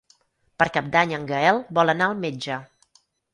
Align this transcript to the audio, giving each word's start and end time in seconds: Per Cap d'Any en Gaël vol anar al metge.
Per 0.61 0.65
Cap 0.77 0.87
d'Any 0.95 1.13
en 1.17 1.27
Gaël 1.33 1.61
vol 1.81 1.95
anar 1.95 2.09
al 2.13 2.17
metge. 2.25 2.59